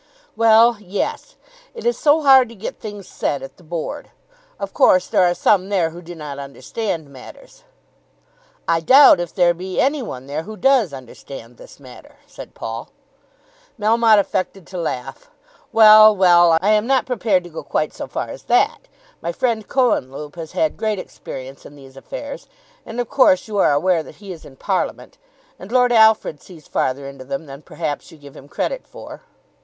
"Well, 0.35 0.77
yes. 0.79 1.35
It 1.75 1.85
is 1.85 1.95
so 1.95 2.23
hard 2.23 2.49
to 2.49 2.55
get 2.55 2.79
things 2.79 3.07
said 3.07 3.43
at 3.43 3.57
the 3.57 3.63
Board. 3.63 4.09
Of 4.59 4.73
course 4.73 5.05
there 5.05 5.21
are 5.21 5.35
some 5.35 5.69
there 5.69 5.91
who 5.91 6.01
do 6.01 6.15
not 6.15 6.39
understand 6.39 7.07
matters." 7.11 7.63
"I 8.67 8.79
doubt 8.79 9.19
if 9.19 9.31
there 9.35 9.53
be 9.53 9.79
any 9.79 10.01
one 10.01 10.25
there 10.25 10.41
who 10.41 10.57
does 10.57 10.91
understand 10.91 11.57
this 11.57 11.79
matter," 11.79 12.15
said 12.25 12.55
Paul. 12.55 12.89
Melmotte 13.79 14.17
affected 14.17 14.65
to 14.65 14.79
laugh. 14.79 15.29
"Well, 15.71 16.15
well; 16.15 16.57
I 16.63 16.71
am 16.71 16.87
not 16.87 17.05
prepared 17.05 17.43
to 17.43 17.51
go 17.51 17.61
quite 17.61 17.93
so 17.93 18.07
far 18.07 18.29
as 18.29 18.45
that. 18.45 18.87
My 19.21 19.31
friend 19.31 19.67
Cohenlupe 19.67 20.35
has 20.35 20.53
had 20.53 20.77
great 20.77 20.97
experience 20.97 21.63
in 21.63 21.75
these 21.75 21.95
affairs, 21.95 22.47
and 22.87 22.99
of 22.99 23.07
course 23.07 23.47
you 23.47 23.57
are 23.59 23.71
aware 23.71 24.01
that 24.01 24.15
he 24.15 24.31
is 24.31 24.45
in 24.45 24.55
Parliament. 24.55 25.19
And 25.59 25.71
Lord 25.71 25.91
Alfred 25.93 26.41
sees 26.41 26.67
farther 26.67 27.07
into 27.07 27.23
them 27.23 27.45
than 27.45 27.61
perhaps 27.61 28.11
you 28.11 28.17
give 28.17 28.35
him 28.35 28.47
credit 28.47 28.87
for." 28.87 29.21